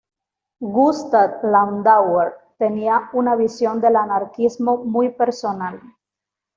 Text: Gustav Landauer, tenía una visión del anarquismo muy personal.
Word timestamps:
Gustav 0.63 1.43
Landauer, 1.43 2.33
tenía 2.57 3.11
una 3.13 3.35
visión 3.35 3.79
del 3.79 3.97
anarquismo 3.97 4.77
muy 4.77 5.09
personal. 5.09 5.79